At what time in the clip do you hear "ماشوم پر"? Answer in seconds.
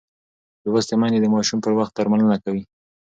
1.33-1.71